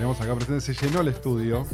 tenemos 0.00 0.20
acá 0.22 0.34
presente. 0.34 0.62
Se 0.62 0.72
llenó 0.72 1.02
el 1.02 1.08
estudio. 1.08 1.66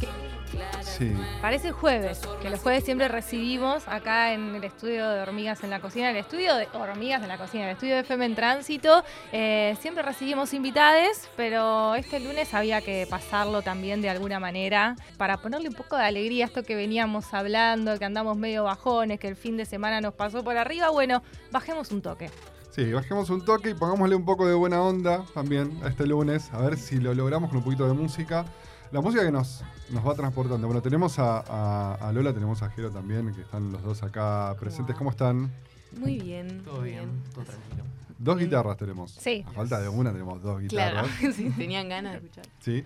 Sí. 0.80 1.12
Parece 1.40 1.70
jueves, 1.70 2.20
que 2.42 2.50
los 2.50 2.58
jueves 2.58 2.82
siempre 2.82 3.06
recibimos 3.06 3.86
acá 3.86 4.32
en 4.32 4.56
el 4.56 4.64
estudio 4.64 5.08
de 5.08 5.20
Hormigas 5.20 5.62
en 5.62 5.70
la 5.70 5.78
Cocina, 5.78 6.10
el 6.10 6.16
estudio 6.16 6.56
de 6.56 6.66
Hormigas 6.72 7.22
en 7.22 7.28
la 7.28 7.38
Cocina, 7.38 7.66
el 7.66 7.74
estudio 7.74 7.94
de 7.94 8.00
FM 8.00 8.24
en 8.24 8.34
Tránsito. 8.34 9.04
eh, 9.30 9.76
siempre 9.80 10.02
recibimos 10.02 10.54
invitades, 10.54 11.28
pero 11.36 11.94
este 11.94 12.18
lunes 12.18 12.52
había 12.52 12.80
que 12.80 13.06
pasarlo 13.08 13.62
también 13.62 14.02
de 14.02 14.10
alguna 14.10 14.40
manera 14.40 14.96
para 15.18 15.36
ponerle 15.36 15.68
un 15.68 15.74
poco 15.74 15.96
de 15.96 16.02
alegría 16.02 16.46
a 16.46 16.48
esto 16.48 16.64
que 16.64 16.74
veníamos 16.74 17.32
hablando, 17.32 17.96
que 17.96 18.06
andamos 18.06 18.36
medio 18.36 18.64
bajones, 18.64 19.20
que 19.20 19.28
el 19.28 19.36
fin 19.36 19.56
de 19.56 19.66
semana 19.66 20.00
nos 20.00 20.14
pasó 20.14 20.42
por 20.42 20.56
arriba. 20.56 20.90
Bueno, 20.90 21.22
bajemos 21.52 21.92
un 21.92 22.02
toque. 22.02 22.30
Sí, 22.76 22.92
bajemos 22.92 23.30
un 23.30 23.42
toque 23.42 23.70
y 23.70 23.74
pongámosle 23.74 24.14
un 24.16 24.26
poco 24.26 24.46
de 24.46 24.52
buena 24.54 24.82
onda 24.82 25.24
también 25.32 25.78
a 25.82 25.88
este 25.88 26.06
lunes, 26.06 26.52
a 26.52 26.58
ver 26.60 26.76
si 26.76 26.98
lo 26.98 27.14
logramos 27.14 27.48
con 27.48 27.58
un 27.58 27.64
poquito 27.64 27.86
de 27.88 27.94
música. 27.94 28.44
La 28.92 29.00
música 29.00 29.24
que 29.24 29.32
nos, 29.32 29.64
nos 29.90 30.06
va 30.06 30.14
transportando. 30.14 30.66
Bueno, 30.66 30.82
tenemos 30.82 31.18
a, 31.18 31.38
a- 31.40 31.94
a 31.94 32.12
Lola, 32.12 32.34
tenemos 32.34 32.62
a 32.62 32.68
Jero 32.70 32.90
también, 32.90 33.34
que 33.34 33.40
están 33.40 33.72
los 33.72 33.82
dos 33.82 34.02
acá 34.02 34.54
presentes. 34.60 34.94
¿Cómo 34.94 35.08
están? 35.10 35.50
Muy 35.98 36.18
bien. 36.20 36.62
Todo 36.64 36.82
bien, 36.82 37.08
todo 37.34 37.44
tranquilo. 37.44 37.84
Dos 38.18 38.38
guitarras 38.38 38.76
tenemos. 38.76 39.10
Sí. 39.12 39.42
A 39.48 39.52
falta 39.52 39.80
de 39.80 39.88
una 39.88 40.12
tenemos 40.12 40.42
dos 40.42 40.60
Claro, 40.68 41.06
guitarras. 41.08 41.34
sí, 41.36 41.50
tenían 41.56 41.88
ganas 41.88 42.12
de 42.12 42.18
escuchar. 42.18 42.44
Sí. 42.60 42.84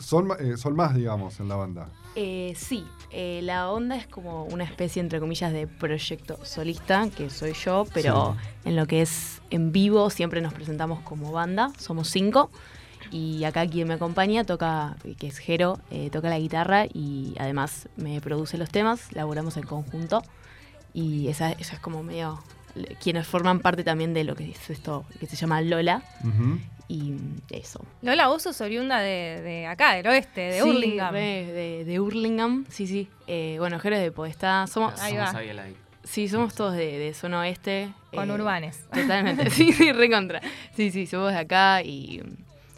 Son, 0.00 0.28
eh, 0.40 0.56
son 0.56 0.74
más, 0.74 0.94
digamos, 0.94 1.38
en 1.38 1.48
la 1.48 1.56
banda. 1.56 1.88
Eh, 2.16 2.54
sí, 2.56 2.84
eh, 3.12 3.40
la 3.42 3.70
onda 3.70 3.96
es 3.96 4.06
como 4.06 4.44
una 4.44 4.64
especie, 4.64 5.00
entre 5.00 5.20
comillas, 5.20 5.52
de 5.52 5.66
proyecto 5.68 6.38
solista, 6.44 7.08
que 7.16 7.30
soy 7.30 7.52
yo, 7.52 7.86
pero 7.94 8.36
en 8.64 8.74
lo 8.74 8.86
que 8.86 9.02
es 9.02 9.40
en 9.50 9.70
vivo 9.70 10.10
siempre 10.10 10.40
nos 10.40 10.52
presentamos 10.52 11.00
como 11.00 11.30
banda, 11.30 11.70
somos 11.78 12.08
cinco. 12.08 12.50
Y 13.12 13.44
acá 13.44 13.66
quien 13.66 13.88
me 13.88 13.94
acompaña 13.94 14.44
toca, 14.44 14.96
que 15.18 15.26
es 15.28 15.38
Jero, 15.38 15.78
eh, 15.90 16.10
toca 16.10 16.28
la 16.28 16.38
guitarra 16.38 16.86
y 16.86 17.34
además 17.38 17.88
me 17.96 18.20
produce 18.20 18.56
los 18.56 18.70
temas, 18.70 19.12
laburamos 19.12 19.56
en 19.56 19.64
conjunto. 19.64 20.22
Y 20.92 21.28
esa, 21.28 21.52
esa 21.52 21.74
es 21.74 21.80
como 21.80 22.02
medio 22.02 22.38
quienes 23.02 23.26
forman 23.26 23.60
parte 23.60 23.82
también 23.82 24.14
de 24.14 24.22
lo 24.22 24.36
que 24.36 24.50
es 24.50 24.70
esto 24.70 25.04
que 25.18 25.26
se 25.26 25.36
llama 25.36 25.60
Lola. 25.60 26.02
Ujú. 26.20 26.58
Y 26.92 27.14
eso. 27.50 27.84
Lola, 28.02 28.26
vos 28.26 28.42
sos 28.42 28.60
oriunda 28.60 28.98
de, 28.98 29.40
de 29.42 29.66
acá, 29.68 29.94
del 29.94 30.08
oeste, 30.08 30.40
de 30.40 30.60
Sí, 30.60 30.68
Hurlingham. 30.68 31.14
de, 31.14 31.84
de 31.86 32.00
Hurlingham, 32.00 32.64
sí, 32.68 32.88
sí. 32.88 33.08
Eh, 33.28 33.54
bueno, 33.60 33.78
Jero 33.78 33.94
es 33.94 34.02
de 34.02 34.10
Podestá. 34.10 34.66
Somos, 34.66 35.00
Ahí 35.00 35.14
Somos 35.16 35.34
va. 35.36 35.66
sí, 36.02 36.28
somos 36.28 36.52
todos 36.56 36.74
de, 36.74 36.98
de 36.98 37.14
zona 37.14 37.38
oeste. 37.42 37.92
Con 38.12 38.28
eh, 38.28 38.34
urbanes. 38.34 38.88
Totalmente, 38.92 39.50
sí, 39.50 39.72
sí, 39.72 39.92
recontra. 39.92 40.40
Sí, 40.74 40.90
sí, 40.90 41.06
somos 41.06 41.30
de 41.32 41.38
acá 41.38 41.80
y 41.82 42.22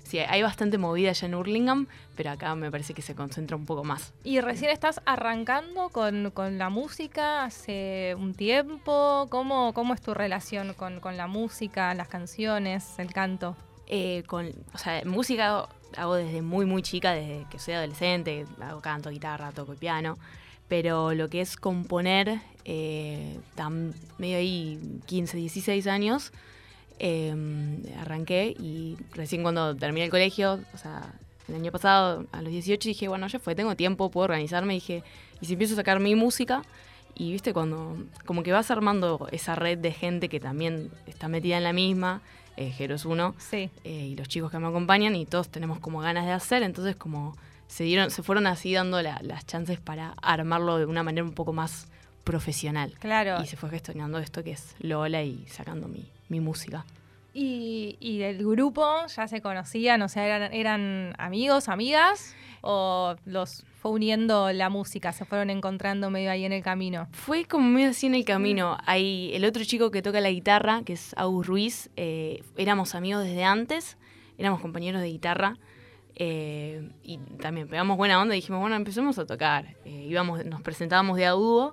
sí, 0.04 0.18
hay 0.18 0.42
bastante 0.42 0.76
movida 0.76 1.08
allá 1.08 1.26
en 1.26 1.34
Hurlingham, 1.34 1.86
pero 2.14 2.32
acá 2.32 2.54
me 2.54 2.70
parece 2.70 2.92
que 2.92 3.00
se 3.00 3.14
concentra 3.14 3.56
un 3.56 3.64
poco 3.64 3.82
más. 3.82 4.12
Y 4.24 4.40
recién 4.42 4.70
estás 4.72 5.00
arrancando 5.06 5.88
con, 5.88 6.30
con 6.32 6.58
la 6.58 6.68
música 6.68 7.44
hace 7.44 8.14
un 8.18 8.34
tiempo. 8.34 9.26
¿Cómo, 9.30 9.72
cómo 9.72 9.94
es 9.94 10.02
tu 10.02 10.12
relación 10.12 10.74
con, 10.74 11.00
con 11.00 11.16
la 11.16 11.28
música, 11.28 11.94
las 11.94 12.08
canciones, 12.08 12.98
el 12.98 13.10
canto? 13.14 13.56
Eh, 13.86 14.22
con, 14.26 14.52
o 14.72 14.78
sea, 14.78 15.02
música 15.04 15.68
hago 15.96 16.14
desde 16.14 16.42
muy, 16.42 16.66
muy 16.66 16.82
chica, 16.82 17.12
desde 17.12 17.46
que 17.50 17.58
soy 17.58 17.74
adolescente, 17.74 18.46
hago 18.60 18.80
canto, 18.80 19.10
guitarra, 19.10 19.52
toco 19.52 19.74
piano, 19.74 20.18
pero 20.68 21.12
lo 21.14 21.28
que 21.28 21.40
es 21.40 21.56
componer, 21.56 22.40
eh, 22.64 23.38
tan 23.54 23.94
medio 24.18 24.38
ahí 24.38 24.78
15, 25.06 25.36
16 25.36 25.86
años, 25.86 26.32
eh, 26.98 27.34
arranqué 27.98 28.54
y 28.58 28.96
recién 29.12 29.42
cuando 29.42 29.74
terminé 29.76 30.06
el 30.06 30.10
colegio, 30.10 30.60
o 30.72 30.78
sea, 30.78 31.12
el 31.48 31.56
año 31.56 31.72
pasado, 31.72 32.26
a 32.32 32.40
los 32.42 32.52
18, 32.52 32.88
dije, 32.88 33.08
bueno, 33.08 33.26
ya 33.26 33.38
fue, 33.38 33.54
tengo 33.54 33.74
tiempo, 33.74 34.10
puedo 34.10 34.24
organizarme, 34.24 34.74
dije, 34.74 35.02
y 35.40 35.46
si 35.46 35.54
empiezo 35.54 35.74
a 35.74 35.76
sacar 35.76 36.00
mi 36.00 36.14
música, 36.14 36.62
y 37.14 37.32
viste, 37.32 37.52
cuando 37.52 37.96
como 38.24 38.42
que 38.42 38.52
vas 38.52 38.70
armando 38.70 39.28
esa 39.32 39.54
red 39.54 39.78
de 39.78 39.92
gente 39.92 40.28
que 40.28 40.40
también 40.40 40.90
está 41.06 41.28
metida 41.28 41.58
en 41.58 41.64
la 41.64 41.72
misma, 41.72 42.22
eh, 42.56 42.70
Jero 42.70 42.94
es 42.94 43.04
uno, 43.04 43.34
Sí. 43.38 43.70
eh, 43.84 43.90
y 43.90 44.16
los 44.16 44.28
chicos 44.28 44.50
que 44.50 44.58
me 44.58 44.66
acompañan 44.68 45.14
y 45.16 45.26
todos 45.26 45.48
tenemos 45.48 45.78
como 45.80 46.00
ganas 46.00 46.26
de 46.26 46.32
hacer, 46.32 46.62
entonces 46.62 46.96
como 46.96 47.36
se 47.66 47.84
dieron, 47.84 48.10
se 48.10 48.22
fueron 48.22 48.46
así 48.46 48.74
dando 48.74 49.00
la- 49.00 49.18
las 49.22 49.46
chances 49.46 49.80
para 49.80 50.14
armarlo 50.20 50.76
de 50.78 50.84
una 50.86 51.02
manera 51.02 51.24
un 51.24 51.32
poco 51.32 51.52
más 51.52 51.88
profesional. 52.24 52.92
Claro. 53.00 53.42
Y 53.42 53.46
se 53.46 53.56
fue 53.56 53.70
gestionando 53.70 54.18
esto 54.18 54.44
que 54.44 54.52
es 54.52 54.74
Lola 54.80 55.22
y 55.22 55.46
sacando 55.48 55.88
mi, 55.88 56.08
mi 56.28 56.40
música. 56.40 56.84
Y, 57.34 57.96
y 57.98 58.18
del 58.18 58.46
grupo 58.46 58.86
ya 59.06 59.26
se 59.26 59.40
conocían, 59.40 60.02
o 60.02 60.08
sea, 60.08 60.26
eran, 60.26 60.52
eran 60.52 61.14
amigos, 61.18 61.68
amigas, 61.68 62.34
o 62.60 63.16
los 63.24 63.64
fue 63.82 63.90
uniendo 63.90 64.52
la 64.52 64.70
música, 64.70 65.12
se 65.12 65.24
fueron 65.24 65.50
encontrando 65.50 66.08
medio 66.08 66.30
ahí 66.30 66.44
en 66.44 66.52
el 66.52 66.62
camino. 66.62 67.08
Fue 67.10 67.46
como 67.46 67.68
medio 67.68 67.90
así 67.90 68.06
en 68.06 68.14
el 68.14 68.24
camino. 68.24 68.78
Hay 68.86 69.32
el 69.34 69.44
otro 69.44 69.64
chico 69.64 69.90
que 69.90 70.02
toca 70.02 70.20
la 70.20 70.30
guitarra, 70.30 70.82
que 70.84 70.92
es 70.92 71.14
Agus 71.16 71.44
Ruiz, 71.44 71.90
eh, 71.96 72.44
éramos 72.56 72.94
amigos 72.94 73.24
desde 73.24 73.42
antes, 73.42 73.98
éramos 74.38 74.60
compañeros 74.60 75.02
de 75.02 75.08
guitarra. 75.08 75.56
eh, 76.14 76.90
y 77.02 77.18
también 77.40 77.66
pegamos 77.66 77.96
buena 77.96 78.20
onda 78.22 78.36
y 78.36 78.38
dijimos, 78.38 78.60
bueno, 78.60 78.76
empecemos 78.76 79.18
a 79.18 79.26
tocar. 79.26 79.74
Eh, 79.84 80.06
íbamos, 80.08 80.44
nos 80.44 80.62
presentábamos 80.62 81.16
de 81.16 81.26
a 81.26 81.30
dúo 81.32 81.72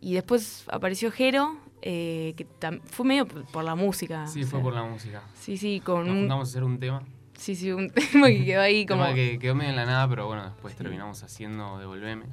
y 0.00 0.14
después 0.14 0.64
apareció 0.72 1.12
Jero, 1.12 1.56
eh, 1.82 2.34
que 2.36 2.48
fue 2.86 3.06
medio 3.06 3.28
por 3.28 3.62
la 3.62 3.76
música. 3.76 4.26
Sí, 4.26 4.42
fue 4.42 4.58
sea, 4.58 4.62
por 4.62 4.72
la 4.74 4.82
música. 4.82 5.22
Sí, 5.34 5.56
sí, 5.56 5.78
con 5.78 6.00
Nos 6.06 6.14
un, 6.14 6.20
juntamos 6.22 6.48
a 6.48 6.50
hacer 6.50 6.64
un 6.64 6.80
tema. 6.80 7.02
Sí, 7.38 7.54
sí, 7.54 7.72
un 7.72 7.90
tema 8.12 8.28
que 8.28 8.44
quedó 8.44 8.60
ahí 8.60 8.84
como... 8.86 9.02
Tema 9.04 9.14
que 9.14 9.38
quedó 9.38 9.54
medio 9.54 9.70
en 9.70 9.76
la 9.76 9.86
nada, 9.86 10.08
pero 10.08 10.26
bueno, 10.26 10.44
después 10.44 10.74
terminamos 10.76 11.22
haciendo 11.22 11.78
Devolveme. 11.78 12.26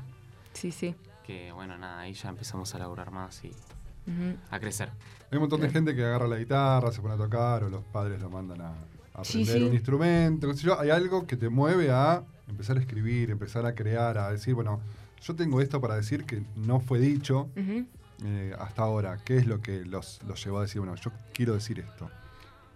Sí, 0.54 0.72
sí. 0.72 0.96
Que 1.26 1.52
bueno, 1.52 1.78
nada, 1.78 2.02
ahí 2.02 2.14
ya 2.14 2.30
empezamos 2.30 2.74
a 2.76 2.80
laburar 2.80 3.12
más 3.12 3.44
y 3.44 3.48
Ujú. 3.50 4.38
a 4.52 4.60
crecer. 4.60 4.90
Hay 5.32 5.38
un 5.38 5.42
montón 5.42 5.62
de 5.62 5.70
gente 5.70 5.96
que 5.96 6.04
agarra 6.06 6.28
la 6.28 6.38
guitarra, 6.38 6.92
se 6.92 7.02
pone 7.02 7.16
a 7.16 7.18
tocar, 7.18 7.64
o 7.64 7.70
los 7.70 7.84
padres 7.86 8.22
lo 8.22 8.30
mandan 8.30 8.62
a, 8.62 8.70
a 9.14 9.24
Sí, 9.24 9.42
aprender 9.42 9.58
sí. 9.58 9.64
un 9.64 9.74
instrumento. 9.74 10.48
qué 10.48 10.54
sé 10.56 10.64
yo. 10.68 10.80
Hay 10.80 10.90
algo 10.92 11.26
que 11.26 11.36
te 11.38 11.50
mueve 11.50 11.90
a 11.92 12.24
empezar 12.48 12.78
a 12.78 12.80
escribir, 12.80 13.32
empezar 13.32 13.66
a 13.66 13.74
crear, 13.74 14.18
a 14.20 14.32
decir, 14.32 14.54
bueno, 14.54 14.80
yo 15.22 15.36
tengo 15.36 15.60
esto 15.62 15.82
para 15.82 15.96
decir 15.96 16.26
que 16.26 16.44
no 16.56 16.80
fue 16.80 17.00
dicho 17.00 17.50
Ujú. 17.58 17.86
eh, 18.24 18.56
hasta 18.60 18.84
ahora. 18.84 19.18
¿Qué 19.26 19.38
es 19.38 19.48
lo 19.48 19.60
que 19.62 19.84
los, 19.84 20.22
los 20.28 20.44
llevó 20.46 20.60
a 20.60 20.62
decir, 20.62 20.80
bueno, 20.82 20.96
yo 20.96 21.12
quiero 21.34 21.54
decir 21.56 21.80
esto? 21.80 22.10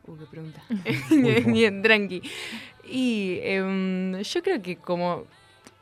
Uh, 0.10 0.18
qué 0.18 0.26
pregunta. 0.26 0.64
Bien, 1.52 1.82
tranqui. 1.82 2.22
Y 2.84 3.40
em, 3.44 4.20
yo 4.22 4.42
creo 4.42 4.62
que 4.62 4.76
como 4.76 5.26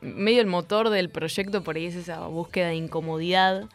medio 0.02 0.42
el 0.42 0.48
motor 0.48 0.90
del 0.90 1.10
proyecto 1.10 1.64
por 1.64 1.76
ahí 1.76 1.86
es 1.86 1.96
esa 1.96 2.28
búsqueda 2.28 2.68
de 2.68 2.76
incomodidad. 2.76 3.70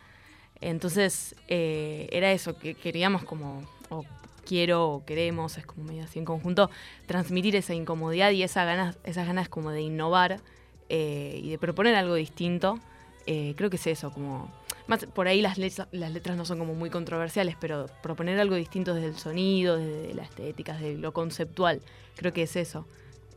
Entonces 0.61 1.35
eh, 1.49 2.09
era 2.13 2.31
eso, 2.33 2.59
que 2.59 2.75
queríamos 2.75 3.25
como, 3.25 3.63
o 3.89 4.05
quiero 4.45 4.91
o 4.91 5.05
queremos, 5.05 5.57
es 5.59 5.67
como 5.67 5.85
medio 5.85 6.05
así 6.05 6.19
en 6.19 6.25
conjunto, 6.25 6.71
transmitir 7.07 7.57
esa 7.57 7.75
incomodidad 7.75 8.31
y 8.31 8.43
esa 8.43 8.65
ganas, 8.65 8.99
esas 9.05 9.27
ganas 9.27 9.49
como 9.49 9.71
de 9.71 9.81
innovar 9.81 10.41
eh, 10.89 11.41
y 11.43 11.51
de 11.51 11.59
proponer 11.59 11.95
algo 11.95 12.15
distinto. 12.15 12.79
Eh, 13.27 13.55
creo 13.57 13.71
que 13.71 13.77
es 13.77 13.87
eso, 13.87 14.13
como... 14.13 14.53
Más 14.87 15.05
por 15.07 15.29
ahí 15.29 15.41
las, 15.43 15.59
letras- 15.59 15.89
las 15.93 16.13
letras 16.13 16.37
no 16.37 16.45
son 16.45 16.59
como 16.59 16.75
muy 16.75 16.91
controversiales, 16.91 17.57
pero 17.61 17.87
proponer 18.03 18.39
algo 18.41 18.55
distinto 18.57 18.95
desde 18.95 19.09
el 19.09 19.17
sonido, 19.17 19.77
desde 19.77 20.15
la 20.15 20.23
estética, 20.25 20.75
desde 20.75 20.99
lo 20.99 21.13
conceptual, 21.13 21.81
creo 22.17 22.33
que 22.33 22.43
es 22.43 22.57
eso. 22.57 22.87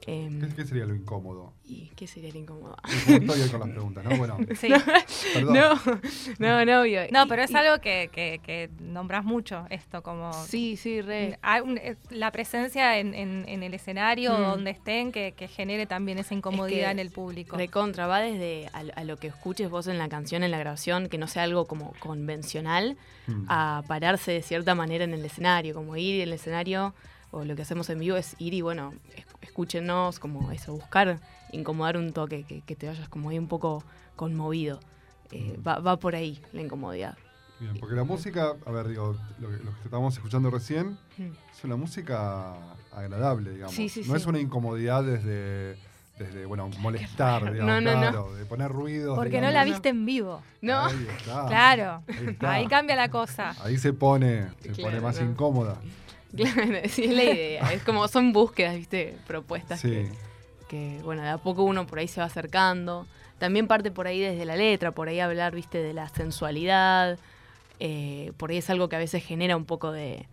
Em, 0.07 0.39
¿Qué, 0.39 0.55
qué 0.55 0.65
sería 0.65 0.85
lo 0.85 0.93
incómodo? 0.93 1.53
¿Y 1.63 1.87
qué 1.95 2.05
sería 2.05 2.29
el 2.29 2.35
incómodo? 2.35 2.75
¿Cómo 3.05 3.17
estoy 3.17 3.41
ahí 3.41 3.49
con 3.49 3.59
las 3.61 3.69
preguntas, 3.69 4.03
no? 4.05 4.17
Bueno, 4.17 4.37
Sí. 4.55 4.67
perdón. 5.33 5.53
No, 5.55 5.73
no, 6.37 6.65
no, 6.65 6.81
obvio. 6.81 7.01
No, 7.11 7.27
pero 7.27 7.41
es 7.41 7.49
y- 7.49 7.55
algo 7.55 7.81
que, 7.81 8.09
que, 8.13 8.39
que 8.43 8.69
nombras 8.79 9.23
mucho, 9.25 9.65
esto, 9.71 10.03
como 10.03 10.31
Sí, 10.33 10.77
sí, 10.77 11.01
re. 11.01 11.39
un- 11.63 11.79
eh, 11.79 11.95
la 12.11 12.31
presencia 12.31 12.99
en, 12.99 13.15
en- 13.15 13.45
en 13.47 13.63
el 13.63 13.73
escenario, 13.73 14.33
Mm. 14.37 14.41
donde 14.41 14.71
estén, 14.71 15.11
que, 15.11 15.33
que 15.35 15.47
genere 15.47 15.87
también 15.87 16.19
esa 16.19 16.35
incomodidad 16.35 16.85
que 16.87 16.91
en 16.91 16.99
el 16.99 17.09
público. 17.11 17.57
Recontra, 17.57 18.05
va 18.05 18.19
desde 18.19 18.67
a, 18.73 18.79
a 18.99 19.03
lo 19.05 19.17
que 19.17 19.27
escuches 19.27 19.69
vos 19.71 19.87
en 19.87 19.97
la 19.97 20.07
canción, 20.07 20.43
en 20.43 20.51
la 20.51 20.59
grabación, 20.59 21.09
que 21.09 21.17
no 21.17 21.27
sea 21.27 21.43
algo 21.43 21.65
como 21.65 21.93
convencional, 21.99 22.97
Mm. 23.27 23.45
a 23.47 23.81
pararse 23.87 24.31
de 24.33 24.43
cierta 24.43 24.75
manera 24.75 25.03
en 25.03 25.13
el 25.15 25.25
escenario, 25.25 25.73
como 25.73 25.95
ir 25.97 26.17
en 26.17 26.27
el 26.27 26.33
escenario, 26.33 26.93
o 27.35 27.43
lo 27.43 27.55
que 27.55 27.61
hacemos 27.63 27.89
en 27.89 27.99
vivo 27.99 28.15
es 28.17 28.35
ir 28.39 28.53
y 28.53 28.61
bueno, 28.61 28.93
es- 29.15 29.25
escúchenos, 29.41 30.19
como 30.19 30.51
eso, 30.51 30.71
buscar, 30.73 31.19
incomodar 31.51 31.97
un 31.97 32.13
toque, 32.13 32.43
que, 32.43 32.61
que 32.61 32.75
te 32.75 32.87
vayas 32.87 33.09
como 33.09 33.29
ahí 33.29 33.37
un 33.37 33.47
poco 33.47 33.83
conmovido. 34.15 34.79
Eh, 35.31 35.59
va, 35.65 35.79
va 35.79 35.97
por 35.97 36.15
ahí 36.15 36.41
la 36.53 36.61
incomodidad. 36.61 37.17
Bien, 37.59 37.77
porque 37.79 37.95
la 37.95 38.03
música, 38.03 38.53
a 38.65 38.71
ver, 38.71 38.87
digo, 38.89 39.15
lo 39.39 39.49
que, 39.49 39.57
lo 39.57 39.71
que 39.71 39.81
estábamos 39.85 40.13
escuchando 40.15 40.49
recién, 40.49 40.97
Mm. 41.17 41.31
es 41.57 41.63
una 41.63 41.75
música 41.77 42.53
agradable, 42.93 43.51
digamos. 43.51 43.75
Sí, 43.75 43.89
sí, 43.89 44.01
no 44.01 44.13
sí. 44.15 44.21
es 44.21 44.25
una 44.27 44.39
incomodidad 44.39 45.03
desde, 45.03 45.77
desde, 46.19 46.45
bueno, 46.45 46.69
molestar, 46.79 47.51
digamos, 47.51 47.65
No, 47.65 47.81
no, 47.81 47.93
no. 47.95 47.99
claro, 48.01 48.35
de 48.35 48.45
poner 48.45 48.71
ruidos. 48.71 49.17
Porque 49.17 49.41
no 49.41 49.51
la 49.51 49.65
no. 49.65 49.71
viste 49.71 49.89
en 49.89 50.05
vivo. 50.05 50.41
No, 50.61 50.85
Ahí 50.85 51.07
está. 51.17 51.45
Claro. 51.47 52.03
Ahí 52.07 52.25
está. 52.27 52.51
Ahí 52.51 52.67
cambia 52.67 52.95
la 52.95 53.09
cosa. 53.09 53.55
Ahí 53.63 53.77
se 53.77 53.91
pone, 53.93 54.47
se 54.61 54.69
Claro, 54.71 54.83
pone 54.83 55.01
más 55.01 55.19
no. 55.21 55.29
incómoda. 55.31 55.77
Claro, 56.35 56.77
sí, 56.89 57.03
es 57.05 57.11
la 57.11 57.23
idea. 57.23 57.73
Es 57.73 57.83
como 57.83 58.07
son 58.07 58.33
búsquedas, 58.33 58.75
¿viste? 58.75 59.17
Propuestas 59.27 59.79
Sí. 59.81 59.89
que, 59.89 60.09
que, 60.67 60.99
bueno, 61.03 61.21
de 61.23 61.29
a 61.29 61.37
poco 61.37 61.63
uno 61.63 61.85
por 61.87 61.99
ahí 61.99 62.07
se 62.07 62.19
va 62.19 62.27
acercando. 62.27 63.07
También 63.39 63.67
parte 63.67 63.91
por 63.91 64.07
ahí 64.07 64.19
desde 64.21 64.45
la 64.45 64.55
letra, 64.55 64.91
por 64.91 65.09
ahí 65.09 65.19
hablar, 65.19 65.53
¿viste? 65.55 65.79
De 65.79 65.93
la 65.93 66.07
sensualidad. 66.09 67.17
eh, 67.79 68.31
por 68.37 68.51
ahí 68.51 68.57
es 68.57 68.69
algo 68.69 68.87
que 68.87 68.95
a 68.95 68.99
veces 68.99 69.23
genera 69.23 69.57
un 69.57 69.65
poco 69.65 69.91
de 69.91 70.27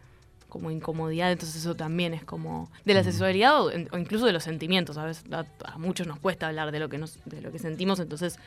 como 0.49 0.71
incomodidad, 0.71 1.33
entonces 1.33 1.57
eso 1.63 1.75
también 1.75 2.13
es 2.15 2.25
como 2.25 2.71
de 2.85 2.93
la 2.95 3.03
sensualidad 3.03 3.59
o, 3.63 3.71
o 3.91 3.99
incluso 3.99 4.27
de 4.27 4.33
los 4.35 4.45
sentimientos, 4.45 4.97
¿sabes? 4.97 5.25
A, 5.33 5.47
a 5.65 5.79
muchos 5.79 6.07
nos 6.07 6.19
cuesta 6.21 6.47
hablar 6.47 6.71
de 6.73 6.79
lo 6.79 6.89
que 6.91 6.99
nos, 6.99 7.19
de 7.25 7.41
lo 7.41 7.51
que 7.51 7.59
sentimos, 7.59 7.99
entonces 8.01 8.39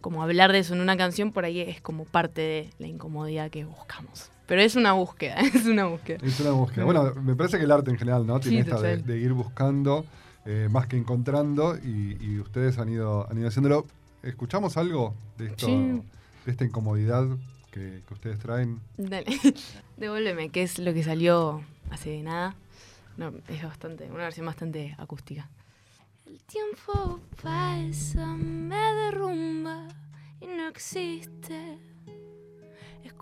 como 0.00 0.22
hablar 0.22 0.52
de 0.52 0.60
eso 0.60 0.72
en 0.74 0.80
una 0.80 0.96
canción 0.96 1.32
por 1.32 1.44
ahí 1.44 1.60
es 1.60 1.80
como 1.80 2.04
parte 2.04 2.40
de 2.40 2.70
la 2.78 2.86
incomodidad 2.86 3.50
que 3.50 3.64
buscamos. 3.64 4.30
Pero 4.50 4.62
es 4.62 4.74
una 4.74 4.94
búsqueda, 4.94 5.36
es 5.54 5.64
una 5.64 5.84
búsqueda. 5.86 6.18
Es 6.26 6.40
una 6.40 6.50
búsqueda. 6.50 6.84
Bueno, 6.84 7.14
me 7.22 7.36
parece 7.36 7.56
que 7.56 7.62
el 7.64 7.70
arte 7.70 7.92
en 7.92 7.98
general, 7.98 8.26
¿no? 8.26 8.40
Tiene 8.40 8.64
Sí, 8.64 8.68
esta 8.68 8.82
de, 8.82 8.96
de 8.96 9.16
ir 9.18 9.32
buscando 9.32 10.04
eh, 10.44 10.66
más 10.68 10.88
que 10.88 10.96
encontrando 10.96 11.76
y, 11.78 12.16
y 12.20 12.40
ustedes 12.40 12.76
han 12.78 12.88
ido, 12.88 13.30
han 13.30 13.38
ido 13.38 13.46
haciéndolo. 13.46 13.86
¿Escuchamos 14.24 14.76
algo 14.76 15.14
de 15.38 15.46
esto, 15.46 15.66
Sí. 15.66 16.02
de 16.46 16.50
esta 16.50 16.64
incomodidad 16.64 17.28
que, 17.70 18.02
que 18.08 18.14
ustedes 18.14 18.40
traen? 18.40 18.80
Dale, 18.96 19.26
devuélveme, 19.96 20.48
que 20.48 20.64
es 20.64 20.80
lo 20.80 20.92
que 20.92 21.04
salió 21.04 21.62
hace 21.90 22.20
nada. 22.24 22.56
No, 23.16 23.32
es 23.46 23.62
bastante, 23.62 24.06
una 24.10 24.24
versión 24.24 24.46
bastante 24.46 24.96
acústica. 24.98 25.48
El 26.26 26.40
tiempo 26.42 27.20
pasa, 27.40 28.26
me 28.34 28.76
derrumba 28.94 29.86
y 30.40 30.46
no 30.46 30.66
existe. 30.68 31.69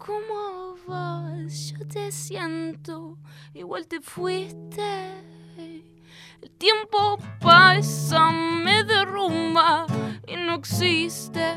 Es 0.08 0.14
como 0.14 0.74
vos, 0.86 1.74
yo 1.74 1.86
te 1.86 2.10
siento, 2.10 3.18
igual 3.52 3.86
te 3.86 4.00
fuiste. 4.00 5.20
El 5.58 6.50
tiempo 6.56 7.18
pasa, 7.42 8.30
me 8.30 8.84
derrumba 8.84 9.84
y 10.26 10.36
no 10.36 10.54
existe. 10.54 11.56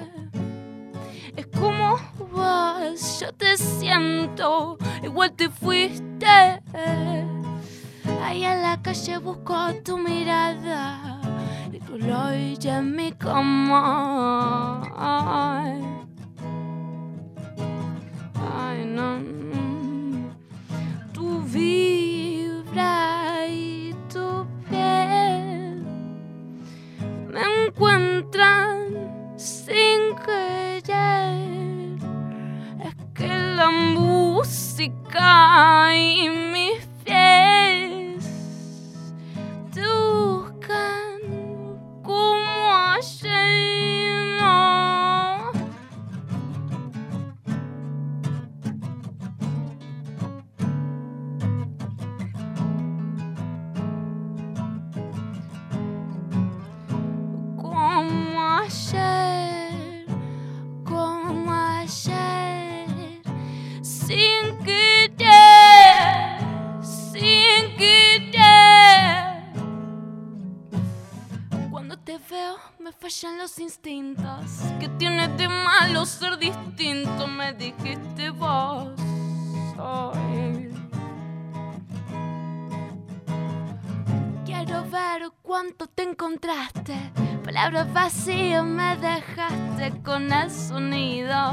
Es 1.37 1.47
como 1.47 1.97
vos, 2.29 3.21
yo 3.21 3.31
te 3.31 3.55
siento, 3.55 4.77
igual 5.01 5.31
te 5.31 5.49
fuiste. 5.49 6.61
Ahí 8.21 8.43
en 8.43 8.61
la 8.61 8.81
calle 8.81 9.17
busco 9.19 9.55
tu 9.85 9.97
mirada 9.97 11.21
y 11.71 11.79
tu 11.79 11.97
ya 12.59 12.79
en 12.79 12.97
mi 12.97 13.13
cama. 13.13 14.81
não 18.91 19.23
Tu 21.13 21.39
vi. 21.41 22.00
Cuando 71.91 72.05
te 72.05 72.19
veo 72.29 72.55
me 72.79 72.93
fallan 72.93 73.37
los 73.37 73.59
instintos. 73.59 74.45
¿Qué 74.79 74.87
tiene 74.97 75.27
de 75.27 75.49
malo 75.49 76.05
ser 76.05 76.37
distinto? 76.37 77.27
Me 77.27 77.51
dijiste 77.51 78.29
vos. 78.29 78.87
Ay. 79.77 80.69
Quiero 84.45 84.89
ver 84.89 85.31
cuánto 85.41 85.87
te 85.87 86.03
encontraste. 86.03 86.95
Palabras 87.43 87.91
vacías 87.91 88.63
me 88.63 88.95
dejaste 88.95 89.91
con 90.01 90.31
el 90.31 90.49
sonido 90.49 91.51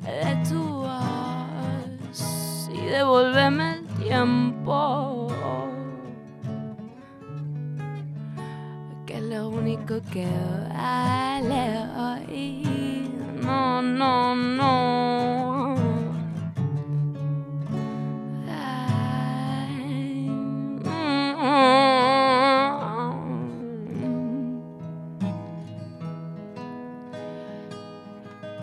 de 0.00 0.48
tu 0.48 0.86
voz. 0.86 2.70
Y 2.72 2.80
devolveme 2.80 3.74
el 3.74 3.86
tiempo. 4.02 5.28
Lo 9.28 9.48
único 9.48 10.00
que 10.12 10.26
vale 10.74 11.78
hoy. 11.96 12.62
No, 13.42 13.82
no, 13.82 14.34
no. 14.34 15.74
Ay, 18.48 20.28
mm. 20.84 21.44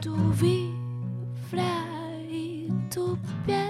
Tu 0.02 0.14
vibra 0.40 1.74
y 2.30 2.70
tu 2.94 3.18
piel 3.46 3.61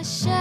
Como 0.00 0.32
ayer, 0.32 0.39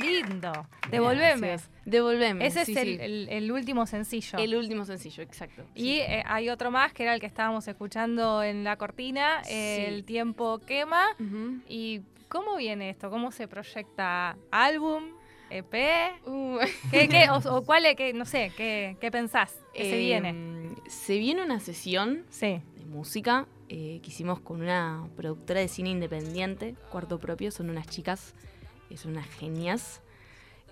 lindo. 0.00 0.52
Devolveme. 0.90 1.56
Devolveme. 1.84 2.46
Ese 2.46 2.64
sí, 2.64 2.72
es 2.72 2.78
el, 2.78 2.86
sí. 2.88 2.96
el- 3.00 3.28
el 3.30 3.52
último 3.52 3.86
sencillo. 3.86 4.38
El 4.38 4.54
último 4.56 4.84
sencillo, 4.84 5.22
exacto. 5.22 5.64
y 5.74 5.98
eh, 5.98 6.22
hay 6.26 6.48
otro 6.48 6.70
más 6.70 6.92
que 6.92 7.02
era 7.04 7.14
el 7.14 7.20
que 7.20 7.26
estábamos 7.26 7.66
escuchando 7.68 8.42
en 8.42 8.64
la 8.64 8.76
cortina. 8.76 9.42
El 9.48 10.04
tiempo 10.04 10.58
quema. 10.66 11.06
¿Y 11.68 12.00
cómo 12.28 12.56
viene 12.56 12.90
esto? 12.90 13.10
¿Cómo 13.10 13.30
se 13.32 13.48
proyecta? 13.48 14.36
¿Álbum? 14.50 15.04
¿EP? 15.50 15.74
Uh, 16.26 16.58
¿Qué, 16.90 17.08
qué- 17.08 17.28
o, 17.30 17.56
o 17.56 17.64
cuál 17.64 17.84
es? 17.86 17.96
qué- 17.96 18.12
no 18.14 18.24
sé, 18.24 18.50
¿qué, 18.56 18.96
qué 19.00 19.10
pensás? 19.10 19.54
¿Qué 19.74 19.90
se 19.90 19.98
viene? 19.98 20.30
em, 20.30 20.74
Se 20.88 21.18
viene 21.18 21.42
una 21.44 21.60
sesión 21.60 22.24
Sí. 22.30 22.60
de 22.76 22.84
música 22.86 23.46
eh, 23.68 24.00
que 24.02 24.08
hicimos 24.08 24.40
con 24.40 24.60
una 24.62 25.06
productora 25.16 25.60
de 25.60 25.68
cine 25.68 25.90
independiente, 25.90 26.74
Cuarto 26.90 27.18
Propio, 27.18 27.50
son 27.50 27.70
unas 27.70 27.86
chicas, 27.88 28.34
eh, 28.94 28.98
son 28.98 29.12
unas 29.12 29.26
genias. 29.28 30.00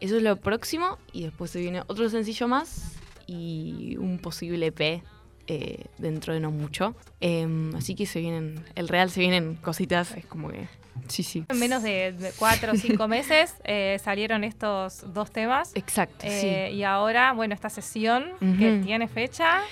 Eso 0.01 0.17
es 0.17 0.23
lo 0.23 0.37
próximo 0.37 0.99
y 1.13 1.23
después 1.25 1.51
se 1.51 1.61
viene 1.61 1.83
otro 1.87 2.09
sencillo 2.09 2.49
más 2.49 2.97
y 3.27 3.97
un 3.99 4.19
posible 4.19 4.67
EP 4.67 5.03
eh, 5.47 5.85
dentro 5.99 6.35
de 6.35 6.41
no 6.41 6.51
mucho. 6.51 6.95
Em, 7.21 7.75
así 7.77 7.95
que 7.95 8.07
se 8.07 8.21
vienen, 8.21 8.65
el 8.75 8.89
real 8.89 9.11
se 9.11 9.21
vienen 9.21 9.55
cositas, 9.57 10.13
es 10.17 10.27
como 10.27 10.49
que... 10.49 10.67
Sí, 11.09 11.23
sí. 11.23 11.45
En 11.49 11.59
menos 11.59 11.83
de, 11.83 12.13
de 12.13 12.33
cuatro 12.39 12.73
o 12.73 12.77
cinco 12.77 13.09
meses 13.09 13.55
eh, 13.65 13.99
salieron 14.03 14.45
estos 14.45 15.05
dos 15.15 15.31
temas. 15.31 15.73
Exacto, 15.75 16.27
Eh, 16.29 16.71
Y 16.75 16.83
ahora, 16.83 17.33
bueno, 17.33 17.55
esta 17.55 17.71
sesión 17.71 18.25
Ujú. 18.41 18.59
que 18.59 18.81
tiene 18.85 19.09
fecha. 19.09 19.63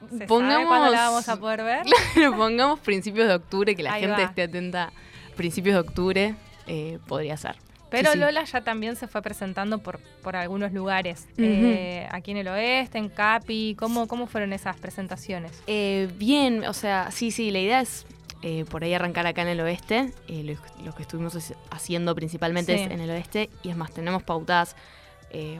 ¿Se 0.00 0.08
sabe 0.10 0.26
Pongamos- 0.26 0.66
cuándo 0.68 0.90
la 0.90 1.08
vamos 1.10 1.28
a 1.28 1.38
poder 1.40 1.62
ver? 1.64 1.86
sí. 1.86 1.92
Claro, 2.14 2.36
pongamos 2.36 2.80
principios 2.80 3.26
de 3.28 3.34
octubre, 3.34 3.74
que 3.74 3.82
la 3.82 3.94
Ahí 3.94 4.02
gente 4.02 4.20
va. 4.22 4.28
esté 4.28 4.42
atenta. 4.42 4.92
Principios 5.36 5.74
de 5.74 5.80
octubre 5.80 6.34
eh, 6.66 6.98
podría 7.06 7.36
ser. 7.36 7.56
Pero 7.90 8.10
Sí, 8.10 8.14
sí. 8.14 8.18
Lola 8.20 8.44
ya 8.44 8.60
también 8.62 8.96
se 8.96 9.08
fue 9.08 9.20
presentando 9.22 9.78
por, 9.78 9.98
por 10.22 10.36
algunos 10.36 10.72
lugares. 10.72 11.26
Eh, 11.38 12.06
aquí 12.10 12.30
en 12.30 12.36
el 12.38 12.48
oeste, 12.48 12.98
en 12.98 13.08
Capi. 13.08 13.74
¿Cómo, 13.78 14.06
cómo 14.08 14.26
fueron 14.26 14.52
esas 14.52 14.76
presentaciones? 14.76 15.62
Eh, 15.66 16.08
bien, 16.16 16.64
o 16.64 16.72
sea, 16.72 17.10
sí, 17.10 17.30
sí, 17.30 17.50
la 17.50 17.58
idea 17.58 17.80
es 17.80 18.06
eh, 18.42 18.64
por 18.70 18.84
ahí 18.84 18.94
arrancar 18.94 19.26
acá 19.26 19.42
en 19.42 19.48
el 19.48 19.60
oeste. 19.60 20.12
Eh, 20.28 20.42
lo, 20.44 20.84
lo 20.84 20.94
que 20.94 21.02
estuvimos 21.02 21.34
haci- 21.36 21.56
haciendo 21.70 22.14
principalmente 22.14 22.76
Sí. 22.76 22.84
es 22.84 22.90
en 22.90 23.00
el 23.00 23.10
oeste. 23.10 23.50
Y 23.62 23.70
es 23.70 23.76
más, 23.76 23.92
tenemos 23.92 24.22
pautadas, 24.22 24.76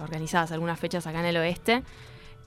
organizadas 0.01 0.51
algunas 0.53 0.79
fechas 0.81 1.07
acá 1.07 1.21
en 1.21 1.27
el 1.27 1.37
oeste. 1.37 1.83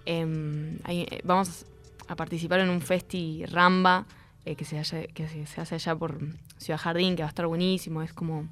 Em, 0.05 0.79
ahí, 0.83 1.07
vamos 1.23 1.65
a 2.07 2.15
participar 2.15 2.59
en 2.59 2.69
un 2.69 2.81
festi 2.81 3.45
Ramba 3.45 4.05
que, 4.43 4.65
se, 4.65 4.77
haya- 4.77 5.07
que 5.07 5.27
se 5.47 5.61
hace 5.61 5.75
allá 5.75 5.95
por 5.95 6.19
Ciudad 6.57 6.79
Jardín, 6.79 7.15
que 7.15 7.23
va 7.23 7.27
a 7.27 7.29
estar 7.29 7.47
buenísimo. 7.47 8.01
Es 8.01 8.11
como. 8.13 8.47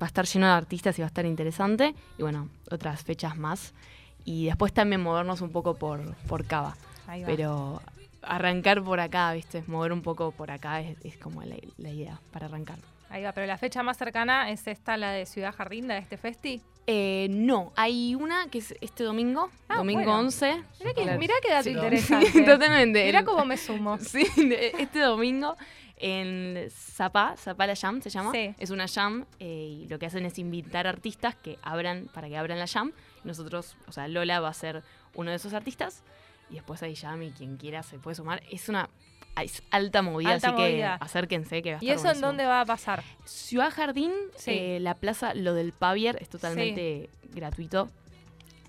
Va 0.00 0.06
a 0.06 0.08
estar 0.08 0.24
lleno 0.26 0.46
de 0.46 0.52
artistas 0.52 0.98
y 0.98 1.02
va 1.02 1.06
a 1.06 1.08
estar 1.08 1.26
interesante. 1.26 1.94
Y 2.18 2.22
bueno, 2.22 2.48
otras 2.70 3.02
fechas 3.04 3.36
más. 3.36 3.74
Y 4.24 4.46
después 4.46 4.72
también 4.72 5.02
movernos 5.02 5.40
un 5.40 5.50
poco 5.50 5.74
por, 5.74 6.14
por 6.26 6.44
Cava. 6.46 6.76
Pero 7.24 7.80
arrancar 8.22 8.82
por 8.82 8.98
acá, 9.00 9.32
¿viste? 9.32 9.62
Mover 9.68 9.92
un 9.92 10.02
poco 10.02 10.32
por 10.32 10.50
acá 10.50 10.80
es, 10.80 10.96
es 11.04 11.16
como 11.16 11.42
la, 11.42 11.56
la 11.78 11.90
idea 11.90 12.20
para 12.32 12.46
arrancar. 12.46 12.78
Ahí 13.08 13.22
va, 13.22 13.30
pero 13.32 13.46
la 13.46 13.56
fecha 13.56 13.84
más 13.84 13.96
cercana 13.96 14.50
es 14.50 14.66
esta, 14.66 14.96
la 14.96 15.12
de 15.12 15.26
Ciudad 15.26 15.54
Jardín, 15.54 15.86
de 15.86 15.98
este 15.98 16.16
festi. 16.16 16.60
Eh, 16.88 17.28
no, 17.30 17.72
hay 17.76 18.14
una 18.16 18.48
que 18.48 18.58
es 18.58 18.74
este 18.80 19.04
domingo, 19.04 19.50
Ah, 19.68 19.76
domingo 19.76 20.00
bueno. 20.04 20.18
11. 20.20 20.62
Mirá, 20.80 20.94
que, 20.94 21.18
mirá 21.18 21.34
qué 21.42 21.50
dato 21.52 21.64
Sí, 21.64 21.70
interesante. 21.70 22.42
Totalmente. 22.44 23.04
Mirá 23.04 23.24
cómo 23.24 23.44
me 23.44 23.56
sumo. 23.56 23.98
Sí, 23.98 24.26
este 24.78 25.00
domingo 25.00 25.56
en 25.98 26.68
Zapá, 26.70 27.36
Zapá 27.36 27.66
la 27.66 27.74
Jam 27.76 28.02
se 28.02 28.10
llama. 28.10 28.32
Sí. 28.32 28.54
Es 28.58 28.70
una 28.70 28.86
jam 28.88 29.24
eh, 29.38 29.80
y 29.84 29.88
lo 29.88 29.98
que 29.98 30.06
hacen 30.06 30.26
es 30.26 30.38
invitar 30.38 30.86
artistas 30.86 31.34
que 31.36 31.58
abran, 31.62 32.08
para 32.12 32.28
que 32.28 32.36
abran 32.36 32.58
la 32.58 32.66
jam. 32.66 32.92
Nosotros, 33.24 33.76
o 33.88 33.92
sea, 33.92 34.06
Lola 34.08 34.40
va 34.40 34.48
a 34.48 34.54
ser 34.54 34.82
uno 35.14 35.30
de 35.30 35.36
esos 35.36 35.52
artistas 35.54 36.02
y 36.50 36.54
después 36.54 36.82
hay 36.82 36.94
jam 36.94 37.22
y 37.22 37.30
quien 37.32 37.56
quiera 37.56 37.82
se 37.82 37.98
puede 37.98 38.14
sumar. 38.14 38.42
Es 38.50 38.68
una 38.68 38.88
es 39.42 39.62
alta 39.70 40.00
movida, 40.00 40.32
Alta 40.32 40.48
así 40.48 40.56
movida. 40.62 40.98
que 40.98 41.04
acérquense 41.04 41.62
que 41.62 41.72
va 41.72 41.78
a 41.78 41.84
¿Y 41.84 41.90
estar 41.90 42.06
eso 42.06 42.14
en 42.16 42.20
dónde 42.22 42.46
va 42.46 42.62
a 42.62 42.64
pasar? 42.64 43.02
Ciudad 43.26 43.70
Jardín, 43.70 44.12
Sí. 44.36 44.50
eh, 44.52 44.78
la 44.80 44.94
plaza, 44.94 45.34
lo 45.34 45.52
del 45.52 45.72
Pavier 45.72 46.16
es 46.20 46.28
totalmente 46.30 47.10
gratuito. 47.34 47.90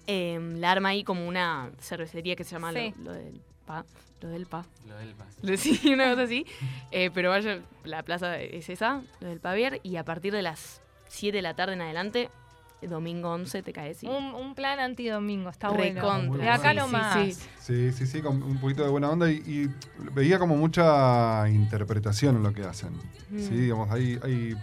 Eh, 0.07 0.39
la 0.55 0.71
arma 0.71 0.89
ahí 0.89 1.03
como 1.03 1.27
una 1.27 1.71
cervecería 1.79 2.35
que 2.35 2.43
se 2.43 2.51
llama 2.51 2.71
lo, 2.71 3.11
del 3.13 3.41
Pa. 3.67 3.85
Lo 4.21 4.29
del 4.29 4.47
Pa. 4.47 4.65
Lo 4.87 4.95
del. 4.97 5.57
Sí, 5.59 5.79
una 5.93 6.09
cosa 6.09 6.23
así. 6.23 6.45
Eh, 6.91 7.11
pero 7.13 7.29
vaya, 7.29 7.59
la 7.83 8.01
plaza 8.01 8.39
es 8.39 8.67
esa, 8.69 9.01
lo 9.19 9.27
del 9.27 9.39
Pavier, 9.39 9.79
y 9.83 9.97
a 9.97 10.03
partir 10.03 10.33
de 10.33 10.41
las 10.41 10.81
7 11.09 11.37
de 11.37 11.41
la 11.43 11.53
tarde 11.55 11.73
en 11.73 11.81
adelante, 11.81 12.29
domingo 12.81 13.29
11, 13.31 13.61
te 13.63 13.73
caes. 13.73 14.03
y- 14.03 14.07
Un, 14.07 14.33
un 14.35 14.55
plan 14.55 14.79
antidomingo, 14.79 15.49
está 15.49 15.69
bueno. 15.69 16.01
Recontra. 16.01 16.43
De 16.43 16.49
acá 16.49 16.69
Sí, 16.71 16.75
lo 16.77 16.85
sí, 16.87 16.91
más. 16.91 17.15
sí. 17.35 17.47
Sí, 17.59 17.91
sí, 17.91 18.07
sí, 18.07 18.21
con 18.21 18.41
un 18.41 18.57
poquito 18.59 18.83
de 18.83 18.89
buena 18.89 19.09
onda 19.09 19.29
y, 19.31 19.35
y 19.45 19.69
veía 20.13 20.39
como 20.39 20.55
mucha 20.57 21.47
interpretación 21.49 22.37
en 22.37 22.43
lo 22.43 22.53
que 22.53 22.63
hacen. 22.63 22.93
Mm. 23.29 23.39
Sí, 23.39 23.49
digamos, 23.55 23.91
hay, 23.91 24.19
hay, 24.23 24.55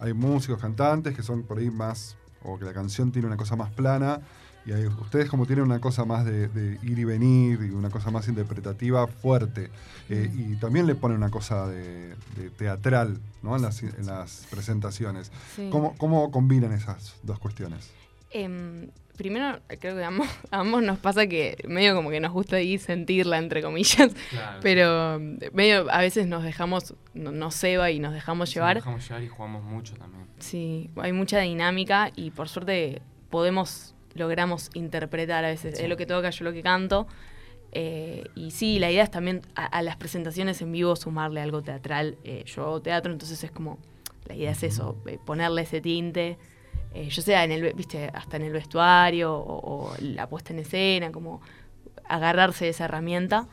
hay 0.00 0.12
músicos, 0.12 0.60
cantantes 0.60 1.14
que 1.16 1.22
son 1.22 1.42
por 1.44 1.58
ahí 1.58 1.70
más, 1.70 2.16
o 2.44 2.58
que 2.58 2.64
la 2.64 2.72
canción 2.72 3.10
tiene 3.12 3.26
una 3.26 3.36
cosa 3.36 3.56
más 3.56 3.70
plana, 3.70 4.20
y 4.66 4.72
hay, 4.72 4.86
ustedes 4.86 5.28
como 5.28 5.46
tienen 5.46 5.64
una 5.64 5.80
cosa 5.80 6.04
más 6.04 6.24
de, 6.24 6.48
de 6.48 6.78
ir 6.82 6.98
y 6.98 7.04
venir, 7.04 7.60
y 7.62 7.70
una 7.70 7.90
cosa 7.90 8.10
más 8.10 8.28
interpretativa 8.28 9.06
fuerte, 9.06 9.70
eh, 10.08 10.30
Mm. 10.32 10.52
y 10.52 10.56
también 10.56 10.86
le 10.86 10.94
ponen 10.94 11.16
una 11.18 11.30
cosa 11.30 11.66
de, 11.68 12.14
de 12.36 12.50
teatral 12.56 13.18
¿no? 13.42 13.56
en, 13.56 13.62
las, 13.62 13.82
en 13.82 14.06
las 14.06 14.46
presentaciones. 14.50 15.30
Sí. 15.56 15.68
¿Cómo, 15.70 15.94
¿Cómo 15.98 16.30
combinan 16.30 16.72
esas 16.72 17.16
dos 17.22 17.38
cuestiones? 17.38 17.90
Em, 18.30 18.88
primero, 19.16 19.60
creo 19.80 19.94
que 19.96 20.02
a 20.02 20.08
ambos, 20.08 20.26
a 20.50 20.58
ambos 20.60 20.82
nos 20.82 20.98
pasa 20.98 21.26
que 21.28 21.56
medio 21.68 21.94
como 21.94 22.10
que 22.10 22.18
nos 22.20 22.32
gusta 22.32 22.56
ahí 22.56 22.78
sentirla, 22.78 23.38
entre 23.38 23.62
comillas, 23.62 24.12
Claro. 24.30 24.58
pero 24.60 25.20
medio 25.52 25.90
a 25.90 25.98
veces 26.00 26.26
nos 26.26 26.42
dejamos, 26.42 26.94
no, 27.14 27.30
nos 27.30 27.54
ceba 27.54 27.90
y 27.92 28.00
nos 28.00 28.12
dejamos 28.12 28.48
Sí, 28.48 28.56
llevar. 28.56 28.76
Nos 28.76 28.84
dejamos 28.84 29.08
llevar 29.08 29.22
y 29.22 29.28
jugamos 29.28 29.62
mucho 29.64 29.94
también. 29.96 30.24
Sí, 30.40 30.90
hay 30.96 31.12
mucha 31.12 31.38
dinámica 31.40 32.10
y 32.16 32.30
por 32.32 32.48
suerte 32.48 33.02
podemos, 33.30 33.93
logramos 34.14 34.70
interpretar 34.74 35.44
a 35.44 35.48
veces. 35.48 35.76
Sí. 35.76 35.82
Es 35.82 35.88
lo 35.88 35.96
que 35.96 36.06
toca, 36.06 36.30
yo 36.30 36.44
lo 36.44 36.52
que 36.52 36.62
canto. 36.62 37.06
Eh, 37.72 38.24
y 38.36 38.52
sí, 38.52 38.78
la 38.78 38.90
idea 38.90 39.02
es 39.02 39.10
también 39.10 39.42
a, 39.56 39.66
a 39.66 39.82
las 39.82 39.96
presentaciones 39.96 40.62
en 40.62 40.70
vivo 40.72 40.94
sumarle 40.96 41.40
algo 41.40 41.62
teatral. 41.62 42.16
Eh, 42.24 42.44
yo 42.46 42.62
hago 42.62 42.80
teatro, 42.82 43.12
entonces 43.12 43.42
es 43.42 43.50
como, 43.50 43.78
la 44.26 44.34
idea 44.34 44.52
es 44.52 44.62
eso, 44.62 44.96
eh, 45.06 45.18
ponerle 45.24 45.62
ese 45.62 45.80
tinte. 45.80 46.38
Eh, 46.94 47.08
yo 47.08 47.22
sea 47.22 47.42
en 47.42 47.50
el, 47.50 47.72
viste, 47.74 48.08
hasta 48.14 48.36
en 48.36 48.44
el 48.44 48.52
vestuario 48.52 49.34
o, 49.34 49.88
o 49.90 49.94
la 50.00 50.28
puesta 50.28 50.52
en 50.52 50.60
escena, 50.60 51.10
como 51.10 51.40
agarrarse 52.08 52.66
de 52.66 52.70
esa 52.70 52.84
herramienta. 52.84 53.48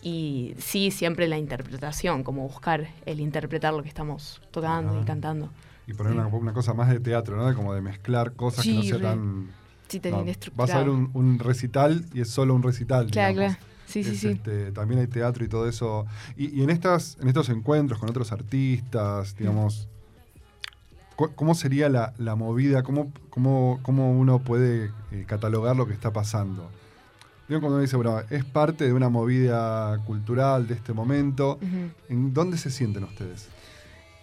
Y 0.00 0.54
sí, 0.58 0.90
siempre 0.90 1.26
la 1.28 1.36
interpretación, 1.36 2.22
como 2.22 2.48
buscar 2.48 2.88
el 3.04 3.20
interpretar 3.20 3.74
lo 3.74 3.82
que 3.82 3.88
estamos 3.88 4.40
tocando 4.52 4.92
Ajá. 4.92 5.02
y 5.02 5.04
cantando. 5.04 5.50
Y 5.86 5.92
poner 5.92 6.12
una, 6.12 6.26
una 6.28 6.52
cosa 6.52 6.72
más 6.72 6.88
de 6.88 7.00
teatro, 7.00 7.36
¿no? 7.36 7.46
De 7.48 7.54
Como 7.54 7.74
de 7.74 7.80
mezclar 7.82 8.32
cosas 8.34 8.64
que 8.64 8.72
no 8.72 8.82
Sí, 8.82 8.88
sea 8.88 8.98
re. 8.98 9.02
tan... 9.02 9.48
Sí, 9.88 10.00
no, 10.04 10.24
vas 10.54 10.70
a 10.70 10.78
ver 10.78 10.90
un, 10.90 11.10
un 11.14 11.38
recital 11.38 12.04
y 12.12 12.20
es 12.20 12.28
solo 12.30 12.54
un 12.54 12.62
recital. 12.62 13.10
Claro, 13.10 13.34
digamos. 13.34 13.56
claro. 13.56 13.68
Sí, 13.86 14.04
sí, 14.04 14.10
Es, 14.10 14.20
sí. 14.20 14.28
este, 14.28 14.70
también 14.72 15.00
hay 15.00 15.06
teatro 15.06 15.44
y 15.44 15.48
todo 15.48 15.66
eso. 15.66 16.04
Y, 16.36 16.60
y 16.60 16.62
en 16.62 16.68
estas, 16.70 17.16
en 17.22 17.28
estos 17.28 17.48
encuentros 17.48 17.98
con 17.98 18.10
otros 18.10 18.32
artistas, 18.32 19.34
digamos, 19.36 19.88
¿cómo 21.16 21.54
sería 21.54 21.88
la, 21.88 22.12
la 22.18 22.34
movida? 22.36 22.82
¿Cómo, 22.82 23.12
cómo, 23.30 23.80
cómo 23.82 24.12
uno 24.12 24.40
puede 24.40 24.90
eh, 25.10 25.24
catalogar 25.26 25.74
lo 25.74 25.86
que 25.86 25.94
está 25.94 26.12
pasando? 26.12 26.70
Digo, 27.48 27.60
cuando 27.60 27.76
uno 27.76 27.82
dice, 27.82 27.96
bueno, 27.96 28.20
es 28.28 28.44
parte 28.44 28.84
de 28.84 28.92
una 28.92 29.08
movida 29.08 29.98
cultural 30.04 30.66
de 30.68 30.74
este 30.74 30.92
momento. 30.92 31.58
¿En 32.10 32.34
dónde 32.34 32.58
se 32.58 32.70
sienten 32.70 33.04
ustedes? 33.04 33.48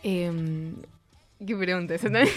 Em, 0.03 0.75
¿Qué 1.45 1.55
pregunta? 1.57 1.95
esa 1.95 2.09
también? 2.09 2.29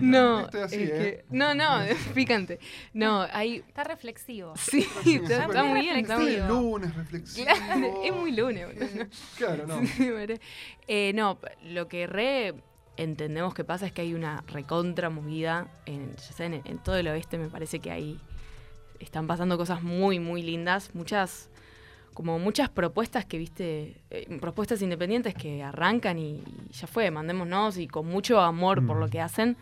no, 0.00 0.40
Estoy 0.42 0.60
así, 0.62 0.82
es 0.82 0.90
¿eh? 0.90 1.24
no, 1.30 1.54
no, 1.54 1.82
es 1.82 1.96
picante. 2.14 2.58
No, 2.92 3.26
hay... 3.32 3.64
Está 3.66 3.84
reflexivo. 3.84 4.54
Sí, 4.56 4.86
está, 5.06 5.48
muy 5.64 5.80
bien, 5.80 5.96
está 5.96 6.18
muy 6.18 6.26
bien. 6.30 6.48
lunes, 6.48 6.94
reflexivo. 6.94 7.46
Claro, 7.46 8.02
es 8.04 8.14
muy 8.14 8.32
lunes. 8.32 8.66
boludo. 8.66 8.84
Eh, 9.02 9.08
claro, 9.36 9.66
no. 9.66 9.80
Sí. 9.86 10.10
Eh, 10.86 11.12
no, 11.14 11.38
lo 11.64 11.88
que 11.88 12.06
re 12.06 12.54
entendemos 12.96 13.54
que 13.54 13.64
pasa 13.64 13.86
es 13.86 13.92
que 13.92 14.02
hay 14.02 14.14
una 14.14 14.44
recontra 14.46 15.10
movida, 15.10 15.66
en, 15.86 16.14
ya 16.14 16.32
sea 16.32 16.46
en, 16.46 16.62
en 16.64 16.78
todo 16.78 16.96
el 16.96 17.08
oeste 17.08 17.38
me 17.38 17.48
parece 17.48 17.80
que 17.80 17.90
hay, 17.90 18.20
están 19.00 19.26
pasando 19.26 19.56
cosas 19.58 19.82
muy, 19.82 20.20
muy 20.20 20.42
lindas, 20.42 20.94
muchas, 20.94 21.50
como 22.14 22.38
muchas 22.38 22.68
propuestas 22.70 23.24
que 23.26 23.38
viste, 23.38 23.96
eh, 24.10 24.38
propuestas 24.40 24.80
independientes 24.82 25.34
que 25.34 25.62
arrancan 25.62 26.18
y, 26.18 26.36
y 26.36 26.72
ya 26.72 26.86
fue, 26.86 27.10
mandémonos 27.10 27.76
y 27.76 27.86
con 27.88 28.06
mucho 28.06 28.40
amor 28.40 28.86
por 28.86 28.96
Mm. 28.96 29.00
lo 29.00 29.08
que 29.08 29.20
hacen. 29.20 29.56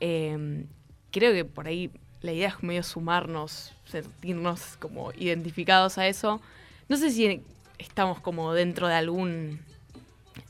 Eh, 0.00 0.64
creo 1.10 1.32
que 1.32 1.44
por 1.44 1.66
ahí 1.66 1.90
la 2.20 2.32
idea 2.32 2.48
es 2.48 2.62
medio 2.62 2.82
sumarnos, 2.82 3.72
sentirnos 3.86 4.76
como 4.78 5.12
identificados 5.12 5.98
a 5.98 6.06
eso. 6.06 6.40
No 6.88 6.96
sé 6.96 7.10
si 7.10 7.42
estamos 7.78 8.20
como 8.20 8.52
dentro 8.52 8.86
de 8.86 8.94
algún 8.94 9.58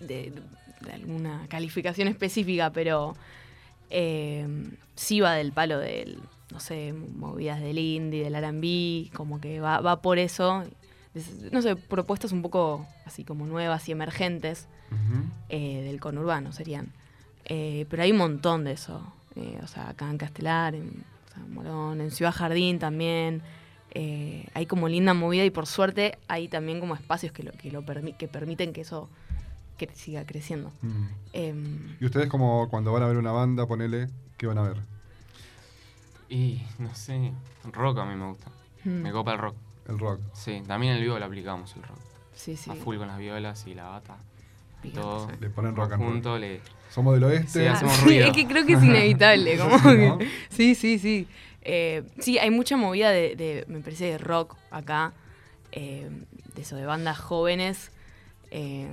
de- 0.01 0.31
de- 0.31 0.43
de 0.87 0.93
alguna 0.93 1.47
calificación 1.49 2.09
específica, 2.09 2.71
pero 2.71 3.15
eh, 3.91 4.47
sí 4.97 5.21
va 5.21 5.35
del 5.35 5.53
palo 5.53 5.79
del, 5.79 6.19
no 6.51 6.59
sé, 6.61 6.93
movidas 6.93 7.61
del 7.61 7.79
indie, 7.79 8.25
del 8.25 8.35
R&B, 8.35 9.11
como 9.15 9.41
que 9.41 9.61
va, 9.61 9.81
va 9.81 10.01
por 10.03 10.19
eso. 10.19 10.65
No 11.51 11.61
sé, 11.63 11.77
propuestas 11.77 12.33
un 12.33 12.41
poco 12.43 12.87
así 13.05 13.23
como 13.25 13.47
nuevas 13.47 13.89
y 13.89 13.93
emergentes 13.93 14.67
eh, 15.49 15.83
del 15.85 16.01
conurbano 16.01 16.53
serían. 16.53 16.89
Eh, 17.45 17.87
pero 17.91 18.03
hay 18.03 18.13
un 18.13 18.19
montón 18.19 18.65
de 18.65 18.73
eso. 18.73 19.03
Eh, 19.37 19.59
o 19.63 19.67
sea, 19.67 19.91
acá 19.91 20.09
en 20.11 20.17
Castelar, 20.19 20.75
en 20.75 21.05
San 21.35 21.53
Morón, 21.53 22.01
en 22.01 22.11
Ciudad 22.11 22.33
Jardín 22.33 22.79
también. 22.79 23.43
Eh, 23.95 24.47
hay 24.55 24.65
como 24.65 24.89
linda 24.89 25.13
movida 25.13 25.45
y 25.45 25.51
por 25.51 25.67
suerte 25.67 26.19
hay 26.29 26.49
también 26.49 26.81
como 26.81 26.95
espacios 26.95 27.31
que 27.33 27.43
lo, 27.43 27.53
que 27.53 27.71
lo 27.71 27.83
permi- 27.83 28.17
que 28.17 28.27
permiten 28.29 28.73
que 28.73 28.81
eso 28.83 29.11
que 29.77 29.89
siga 29.95 30.25
creciendo. 30.25 30.71
Mm. 30.81 31.07
Em, 31.35 31.97
¿Y 32.01 32.05
ustedes 32.07 32.29
como 32.29 32.69
cuando 32.71 32.91
van 32.93 33.03
a 33.03 33.07
ver 33.07 33.19
una 33.19 33.33
banda, 33.33 33.67
ponele, 33.67 34.09
qué 34.39 34.47
van 34.47 34.57
a 34.59 34.63
ver? 34.63 34.79
Y 36.29 36.63
no 36.79 36.95
sé, 36.95 37.33
rock 37.73 37.99
a 37.99 38.05
mí 38.07 38.15
me 38.17 38.29
gusta. 38.29 38.51
mm, 38.85 38.89
Me 38.91 39.13
copa 39.13 39.33
el 39.33 39.39
rock. 39.39 39.57
El 39.89 39.99
rock. 39.99 40.21
Sí, 40.35 40.63
también 40.67 40.93
en 40.93 40.99
el 40.99 41.05
vivo 41.05 41.19
lo 41.19 41.25
aplicamos 41.25 41.75
el 41.77 41.83
rock. 41.83 41.99
sí, 42.35 42.57
sí. 42.57 42.71
A 42.71 42.75
full 42.75 42.97
con 42.99 43.09
las 43.09 43.19
violas 43.19 43.67
y 43.67 43.75
la 43.75 43.85
bata. 43.89 44.17
Y 44.83 44.91
todo. 44.91 45.31
Le 45.41 45.49
ponen 45.51 45.77
rock 45.77 45.93
and 45.93 46.03
roll. 46.03 46.13
Junto 46.13 46.39
le. 46.39 46.61
Somos 46.91 47.15
del 47.15 47.25
oeste. 47.25 47.61
Sí, 47.61 47.67
hacemos 47.67 47.95
Sí, 47.97 48.05
ruido. 48.05 48.27
es 48.27 48.33
que 48.33 48.47
creo 48.47 48.67
que 48.67 48.73
es 48.75 48.83
inevitable. 48.83 49.57
como 49.59 49.79
Sí, 49.79 49.85
que- 49.85 50.09
¿no? 50.09 50.19
sí, 50.51 50.75
sí, 50.75 50.99
sí. 50.99 51.29
Eh, 51.63 52.03
sí, 52.19 52.39
hay 52.39 52.51
mucha 52.51 52.77
movida 52.77 53.11
de, 53.11 53.37
de- 53.37 53.65
me 53.69 53.81
parece, 53.81 54.07
de 54.07 54.19
rock 54.19 54.57
acá. 54.71 55.13
eh, 55.73 56.11
de 56.55 56.63
eso, 56.63 56.77
de 56.77 56.85
bandas 56.85 57.19
jóvenes. 57.19 57.91
eh, 58.51 58.87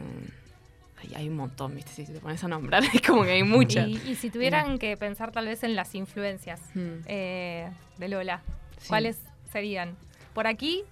hay, 1.02 1.14
hay 1.16 1.30
un 1.30 1.36
montón, 1.38 1.76
¿viste? 1.76 1.92
Si 1.94 2.06
te 2.06 2.20
pones 2.20 2.44
a 2.44 2.48
nombrar, 2.48 2.84
es 2.94 3.02
como 3.02 3.24
que 3.24 3.32
hay 3.32 3.44
muchas. 3.44 3.88
Y, 3.88 4.02
y 4.12 4.16
si 4.16 4.30
tuvieran 4.30 4.78
que 4.80 4.96
pensar 4.98 5.32
tal 5.32 5.46
vez 5.48 5.64
en 5.64 5.76
las 5.76 5.96
influencias 5.96 6.62
Mm, 6.76 7.02
eh, 7.08 7.70
de 7.98 8.08
Lola, 8.10 8.42
sí. 8.80 8.88
¿cuáles 8.90 9.18
serían? 9.52 9.96
Por 10.34 10.48
aquí 10.48 10.84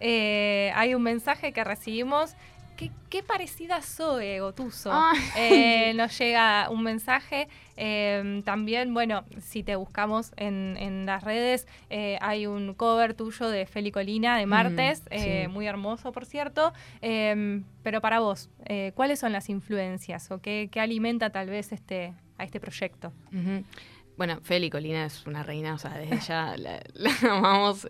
eh, 0.00 0.72
hay 0.74 0.94
un 0.94 1.02
mensaje 1.02 1.52
que 1.52 1.64
recibimos. 1.64 2.34
¿Qué, 2.76 2.90
qué 3.10 3.22
parecida 3.22 3.82
Zoe 3.82 4.40
Gotuso? 4.40 4.90
Ay. 4.92 5.20
Eh, 5.36 5.92
nos 5.96 6.18
llega 6.18 6.68
un 6.70 6.82
mensaje. 6.82 7.46
eh, 7.76 8.40
también, 8.44 8.94
bueno, 8.94 9.24
si 9.40 9.62
te 9.62 9.76
buscamos 9.76 10.32
en, 10.36 10.76
en 10.78 11.04
las 11.04 11.22
redes, 11.22 11.66
eh, 11.90 12.16
hay 12.22 12.46
un 12.46 12.72
cover 12.74 13.12
tuyo 13.14 13.48
de 13.50 13.66
Feli 13.66 13.92
Colina 13.92 14.38
de 14.38 14.46
martes, 14.46 15.02
eh, 15.10 15.42
sí. 15.44 15.48
muy 15.52 15.66
hermoso, 15.66 16.12
por 16.12 16.24
cierto. 16.24 16.72
Eh, 17.02 17.62
pero 17.82 18.00
para 18.00 18.20
vos, 18.20 18.48
¿cuáles 18.94 19.20
son 19.20 19.32
las 19.32 19.48
influencias 19.50 20.30
o 20.30 20.40
qué, 20.40 20.68
qué 20.72 20.80
alimenta 20.80 21.30
tal 21.30 21.50
vez 21.50 21.72
este, 21.72 22.14
a 22.38 22.44
este 22.44 22.58
proyecto? 22.58 23.12
Bueno, 24.16 24.40
Feli 24.42 24.70
Colina 24.70 25.04
es 25.04 25.26
una 25.26 25.42
reina, 25.42 25.74
o 25.74 25.78
sea, 25.78 25.92
desde 25.98 26.18
ya 26.20 26.56
la, 26.56 26.80
la 26.94 27.10
amamos. 27.30 27.86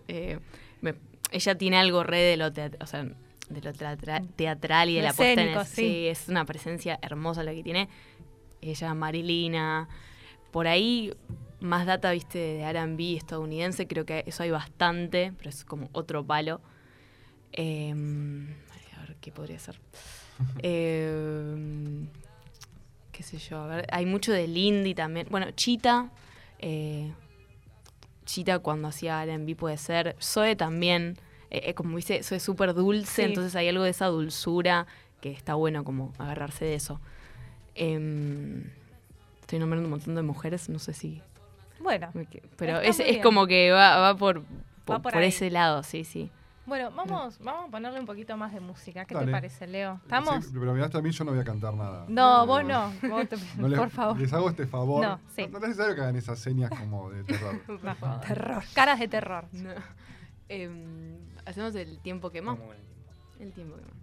Me- 0.83 0.95
ella 1.31 1.55
tiene 1.57 1.77
algo 1.77 2.03
re 2.03 2.19
de 2.19 2.37
lo, 2.37 2.51
teat- 2.53 2.77
o 2.81 2.85
sea, 2.85 3.03
de 3.03 3.61
lo 3.61 3.73
teatra- 3.73 4.23
teatral 4.35 4.89
y 4.89 4.95
de 4.95 5.01
Lo 5.01 5.07
la 5.07 5.13
puesta 5.13 5.33
en 5.41 5.49
escénico, 5.49 5.61
es- 5.61 5.67
sí. 5.69 6.07
es 6.07 6.27
una 6.29 6.45
presencia 6.45 6.99
hermosa 7.01 7.43
la 7.43 7.53
que 7.53 7.63
tiene. 7.63 7.89
Ella, 8.61 8.93
Marilina, 8.93 9.87
por 10.51 10.67
ahí 10.67 11.11
más 11.59 11.85
data, 11.85 12.11
viste, 12.11 12.37
de 12.37 12.61
R&B 12.61 13.15
estadounidense, 13.15 13.87
creo 13.87 14.05
que 14.05 14.23
eso 14.27 14.43
hay 14.43 14.51
bastante, 14.51 15.33
pero 15.37 15.49
es 15.49 15.65
como 15.65 15.89
otro 15.93 16.23
palo. 16.25 16.61
Eh, 17.53 17.91
a 17.91 19.01
ver, 19.01 19.15
¿qué 19.21 19.31
podría 19.31 19.59
ser? 19.59 19.79
Eh, 20.63 22.05
qué 23.11 23.23
sé 23.23 23.37
yo, 23.37 23.59
a 23.59 23.67
ver, 23.67 23.87
hay 23.91 24.05
mucho 24.05 24.31
del 24.31 24.57
indie 24.57 24.95
también. 24.95 25.27
Bueno, 25.29 25.51
Chita, 25.51 26.09
eh, 26.59 27.11
Chita 28.25 28.59
cuando 28.59 28.87
hacía 28.87 29.21
R&B 29.23 29.55
puede 29.55 29.77
ser. 29.77 30.15
Zoe 30.21 30.55
también, 30.55 31.17
eh, 31.49 31.61
eh, 31.65 31.73
como 31.73 31.95
dice, 31.97 32.23
Zoe 32.23 32.37
es 32.37 32.43
súper 32.43 32.73
dulce, 32.73 33.11
Sí. 33.11 33.21
entonces 33.23 33.55
hay 33.55 33.67
algo 33.69 33.83
de 33.83 33.89
esa 33.91 34.07
dulzura 34.07 34.87
que 35.21 35.31
está 35.31 35.53
bueno 35.55 35.83
como 35.83 36.13
agarrarse 36.17 36.65
de 36.65 36.75
eso. 36.75 36.99
Em, 37.75 38.63
estoy 39.41 39.59
nombrando 39.59 39.85
un 39.87 39.91
montón 39.91 40.15
de 40.15 40.21
mujeres, 40.21 40.69
no 40.69 40.79
sé 40.79 40.93
si... 40.93 41.21
Bueno, 41.79 42.11
Pero 42.55 42.79
es, 42.79 42.99
es 42.99 43.17
como 43.21 43.45
que 43.45 43.71
va, 43.71 43.97
va 43.97 44.15
por, 44.17 44.43
por, 44.85 45.01
por 45.01 45.11
por 45.13 45.17
ahí. 45.17 45.27
ese 45.29 45.49
lado, 45.49 45.83
sí, 45.83 46.05
sí. 46.05 46.29
Bueno, 46.65 46.91
vamos, 46.91 47.39
vamos 47.39 47.67
a 47.67 47.71
ponerle 47.71 47.99
un 47.99 48.05
poquito 48.05 48.37
más 48.37 48.53
de 48.53 48.59
música. 48.59 49.05
¿Qué 49.05 49.13
Dale. 49.13 49.25
te 49.27 49.31
parece, 49.31 49.67
Leo? 49.67 49.99
¿Estamos? 50.03 50.45
Sí, 50.45 50.51
pero 50.57 50.73
miraste 50.73 50.97
a 50.97 51.01
mí, 51.01 51.11
yo 51.11 51.23
no 51.25 51.31
voy 51.31 51.39
a 51.41 51.43
cantar 51.43 51.73
nada. 51.73 52.05
No, 52.07 52.45
vos 52.45 52.63
no. 52.63 52.91
Vos 53.09 53.27
te- 53.29 53.37
No 53.57 53.67
les, 53.67 53.77
por 53.79 53.89
favor. 53.89 54.17
Les 54.19 54.31
hago 54.33 54.49
este 54.49 54.65
favor. 54.65 55.01
No, 55.05 55.19
sí. 55.35 55.47
no 55.47 55.57
es 55.57 55.63
necesario 55.63 55.95
que 55.95 56.01
hagan 56.01 56.15
esas 56.15 56.39
señas 56.39 56.69
como 56.69 57.09
de 57.11 57.23
terror. 57.23 57.59
No, 58.01 58.19
terror. 58.21 58.63
Caras 58.73 58.99
de 58.99 59.07
terror. 59.07 59.45
No. 59.51 59.71
Em, 60.49 61.17
Hacemos 61.45 61.75
el 61.75 61.99
tiempo 61.99 62.29
que 62.29 62.41
más. 62.41 62.57
El 63.39 63.51
tiempo 63.51 63.75
que 63.75 63.81
más. 63.81 63.93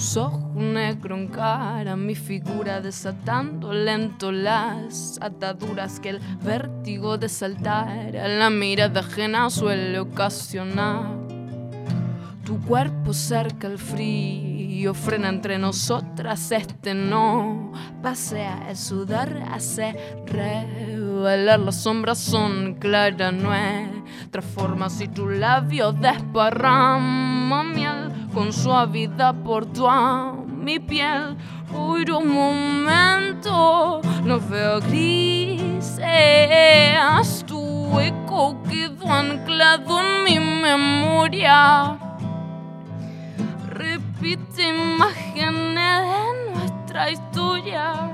Tus 0.00 0.16
ojos 0.16 0.54
negros 0.54 1.18
encaran 1.18 2.06
mi 2.06 2.14
figura 2.14 2.80
desatando 2.80 3.70
lento 3.70 4.32
las 4.32 5.18
ataduras 5.20 6.00
que 6.00 6.08
el 6.08 6.20
vértigo 6.42 7.18
de 7.18 7.28
saltar 7.28 8.16
a 8.16 8.28
la 8.28 8.48
mirada 8.48 9.00
ajena 9.00 9.50
suele 9.50 9.98
ocasionar. 9.98 11.04
Tu 12.46 12.58
cuerpo 12.62 13.12
cerca 13.12 13.66
el 13.66 13.76
frío 13.76 14.94
frena 14.94 15.28
entre 15.28 15.58
nosotras 15.58 16.50
este 16.50 16.94
no 16.94 17.70
pasea 18.02 18.70
el 18.70 18.78
sudor 18.78 19.28
hace 19.50 19.94
revelar 20.24 21.60
las 21.60 21.82
sombras 21.82 22.18
son 22.18 22.76
claras 22.76 23.34
nuestras 23.34 24.44
formas 24.46 24.98
y 25.02 25.08
tu 25.08 25.28
labio 25.28 25.92
desparrama 25.92 27.62
miel 27.64 27.89
con 28.32 28.52
suavidad 28.52 29.34
por 29.42 29.66
tu 29.66 29.86
mi 30.46 30.78
piel. 30.78 31.36
Por 31.70 32.10
un 32.10 32.28
momento 32.28 34.00
no 34.24 34.40
veo 34.40 34.80
grises. 34.80 36.00
Tu 37.46 38.00
eco 38.00 38.56
quedó 38.68 39.10
anclado 39.10 40.00
en 40.00 40.24
mi 40.24 40.38
memoria. 40.40 41.98
Repite 43.68 44.68
imágenes 44.68 46.02
de 46.12 46.50
nuestra 46.52 47.10
historia, 47.10 48.12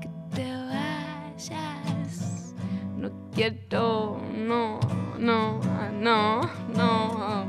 que 0.00 0.08
te 0.34 0.48
vayas. 0.70 2.54
No 2.96 3.10
quiero, 3.34 4.20
no, 4.34 4.78
no, 5.18 5.60
no, 6.00 6.40
no. 6.76 7.46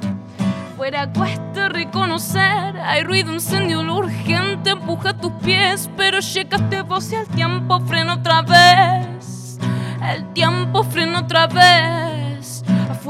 Fuera 0.75 1.13
cuesta 1.13 1.69
reconocer, 1.69 2.77
hay 2.77 3.03
ruido, 3.03 3.31
incendio, 3.31 3.83
lo 3.83 3.97
urgente 3.97 4.71
empuja 4.71 5.13
tus 5.13 5.31
pies, 5.43 5.89
pero 5.95 6.19
llegaste 6.19 6.81
vos 6.81 7.11
y 7.11 7.15
el 7.15 7.27
tiempo 7.27 7.79
frena 7.81 8.15
otra 8.15 8.41
vez. 8.41 9.59
El 10.01 10.33
tiempo 10.33 10.83
frena 10.83 11.19
otra 11.19 11.47
vez 11.47 12.12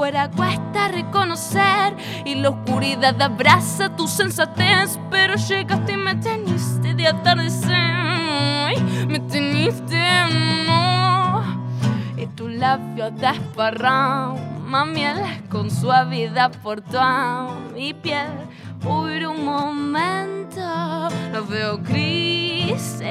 afuera 0.04 0.30
cuesta 0.30 0.90
reconocer 0.90 1.96
y 2.26 2.36
la 2.36 2.50
oscuridad 2.50 3.22
abraza 3.22 3.96
tu 3.96 4.06
sensatez, 4.06 5.00
pero 5.10 5.36
llegaste 5.36 5.94
y 5.94 5.98
me 5.98 6.16
teniste 6.16 6.94
de 6.94 7.08
atardecer, 7.08 8.84
me 9.08 9.22
teniste 9.22 9.98
no, 10.68 11.42
y 12.18 12.26
tu 12.36 12.50
labio 12.50 13.12
desparrado, 13.12 14.36
miel 14.88 15.22
con 15.50 15.72
suavidad 15.72 16.52
por 16.62 16.82
tu 16.82 16.98
mi 17.74 17.94
piel. 17.94 18.28
Huir 18.86 19.28
un 19.28 19.46
momento, 19.46 21.10
no 21.32 21.46
veo 21.48 21.78
grises, 21.78 23.08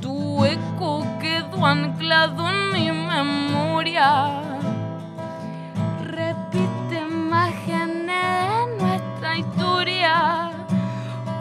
tu 0.00 0.42
eco 0.42 1.06
quedó 1.20 1.66
anclado 1.66 2.48
en 2.48 2.72
mi 2.72 2.90
memoria. 2.90 4.40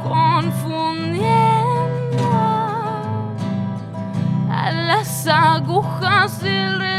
Confundiendo 0.04 1.30
a 4.50 4.72
las 4.72 5.28
agujas 5.28 6.42
del 6.42 6.80
reloj. 6.80 6.94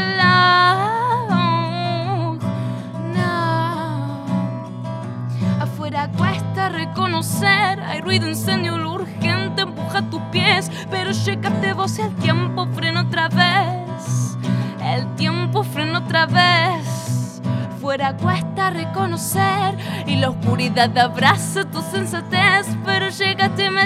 Afuera 5.61 6.09
cuesta 6.17 6.69
reconocer, 6.69 7.79
hay 7.81 8.01
ruido, 8.01 8.27
incendio, 8.27 8.77
lo 8.77 8.93
urgente 8.93 9.61
empuja 9.63 10.01
tus 10.09 10.21
pies, 10.31 10.71
pero 10.89 11.11
llegaste 11.11 11.73
vos 11.73 11.97
y 11.99 12.01
el 12.01 12.15
tiempo 12.15 12.67
frena 12.73 13.01
otra 13.01 13.29
vez. 13.29 14.37
El 14.81 15.05
tiempo 15.15 15.63
frena 15.63 15.99
otra 15.99 16.25
vez. 16.25 17.41
Fuera 17.81 18.15
cuesta 18.17 18.44
reconocer. 18.69 19.77
Y 20.05 20.17
la 20.17 20.29
oscuridad 20.29 20.97
abraza 20.97 21.65
tu 21.65 21.81
sensatez, 21.81 22.67
pero 22.85 23.09
llegaste 23.09 23.65
y 23.65 23.69
me 23.69 23.81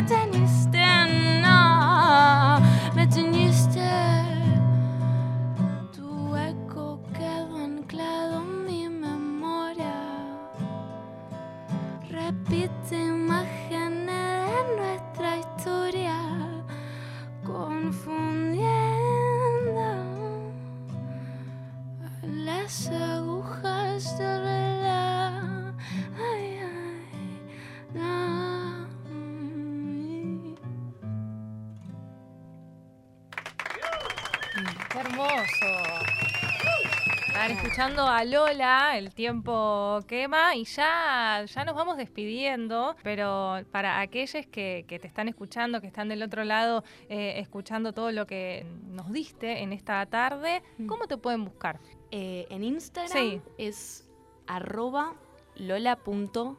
Escuchando 37.50 38.04
a 38.08 38.24
Lola, 38.26 38.96
el 38.98 39.14
tiempo 39.14 40.00
quema 40.08 40.56
y 40.56 40.66
ya, 40.66 41.44
ya 41.46 41.66
nos 41.66 41.74
vamos 41.76 41.98
despidiendo, 41.98 42.96
pero 43.04 43.58
para 43.72 44.00
aquellos 44.02 44.46
que, 44.46 44.86
que 44.88 45.00
te 45.00 45.08
están 45.08 45.28
escuchando, 45.28 45.82
que 45.82 45.88
están 45.88 46.10
del 46.10 46.22
otro 46.22 46.44
lado 46.44 46.84
eh, 47.10 47.40
escuchando 47.40 47.92
todo 47.92 48.12
lo 48.12 48.28
que 48.28 48.66
nos 48.92 49.12
diste 49.12 49.64
en 49.64 49.74
esta 49.74 50.06
tarde, 50.06 50.62
¿cómo 50.88 51.08
te 51.08 51.18
pueden 51.18 51.44
buscar? 51.44 51.80
Eh, 52.12 52.46
en 52.52 52.64
Instagram 52.64 53.12
Sí. 53.18 53.42
es 53.58 54.08
arroba 54.48 55.16
lola.rtno. 55.56 56.56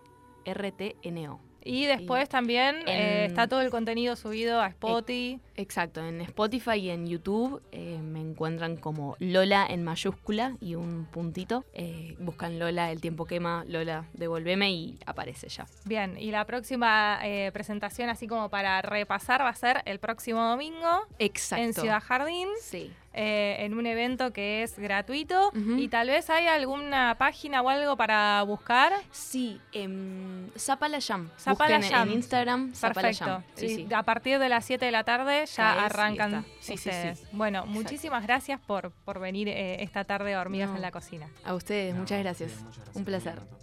Y 1.64 1.86
después 1.86 2.28
también 2.28 2.76
eh, 2.86 3.26
está 3.26 3.46
todo 3.48 3.60
el 3.60 3.70
contenido 3.70 4.16
subido 4.16 4.60
a 4.60 4.68
Spotify. 4.68 5.40
Exacto, 5.56 6.04
en 6.04 6.20
Spotify 6.22 6.76
y 6.76 6.90
en 6.90 7.06
YouTube 7.06 7.62
eh, 7.70 7.98
me 8.02 8.20
encuentran 8.20 8.76
como 8.76 9.16
Lola 9.18 9.66
en 9.68 9.84
mayúscula 9.84 10.56
y 10.60 10.74
un 10.74 11.06
puntito. 11.06 11.64
Eh, 11.74 12.16
buscan 12.18 12.58
Lola, 12.58 12.90
el 12.90 13.00
tiempo 13.00 13.26
quema, 13.26 13.64
Lola, 13.66 14.06
devolveme 14.14 14.72
y 14.72 14.98
aparece 15.04 15.48
ya. 15.48 15.66
Bien, 15.84 16.16
y 16.18 16.30
la 16.30 16.46
próxima 16.46 17.20
presentación, 17.52 18.08
así 18.08 18.26
como 18.26 18.48
para 18.48 18.80
repasar, 18.82 19.42
va 19.42 19.50
a 19.50 19.54
ser 19.54 19.82
el 19.84 19.98
próximo 19.98 20.42
domingo 20.48 21.06
Exacto. 21.18 21.64
en 21.64 21.74
Ciudad 21.74 22.02
Jardín. 22.02 22.48
Sí. 22.60 22.90
Eh, 23.12 23.56
en 23.60 23.74
un 23.74 23.86
evento 23.86 24.32
que 24.32 24.62
es 24.62 24.78
gratuito 24.78 25.50
y 25.54 25.88
tal 25.88 26.08
vez 26.08 26.30
hay 26.30 26.46
alguna 26.46 27.16
página 27.18 27.60
o 27.62 27.68
algo 27.68 27.96
para 27.96 28.42
buscar. 28.44 28.92
Sí, 29.10 29.60
en 29.72 30.52
Zapala 30.56 31.00
Jam. 31.00 31.28
Zapala 31.38 31.78
Busquen 31.78 31.92
Jam. 31.92 32.08
en 32.08 32.14
Instagram 32.14 32.72
Zapala 32.74 33.08
Perfecto. 33.08 33.42
Sí, 33.54 33.68
sí. 33.68 33.88
A 33.94 34.02
partir 34.04 34.38
de 34.38 34.48
las 34.48 34.64
7 34.64 34.84
de 34.84 34.92
la 34.92 35.04
tarde 35.04 35.44
ya 35.46 35.84
arrancan. 35.84 36.44
Sí, 36.60 36.76
sí, 36.76 36.76
sí. 36.76 36.88
ustedes. 36.90 37.26
Bueno, 37.32 37.66
muchísimas 37.66 38.22
gracias 38.22 38.60
por, 38.60 38.92
por 39.04 39.18
venir 39.20 39.48
eh, 39.48 39.82
esta 39.82 40.04
tarde 40.04 40.34
a 40.34 40.40
Hormigas 40.40 40.70
No. 40.70 40.76
en 40.76 40.82
la 40.82 40.90
Cocina. 40.90 41.28
A 41.44 41.54
ustedes, 41.54 41.94
No, 41.94 42.00
muchas 42.00 42.20
gracias. 42.20 42.50
bien, 42.52 42.64
muchas 42.64 42.76
gracias 42.84 42.96
Un 42.96 43.04
placer. 43.04 43.60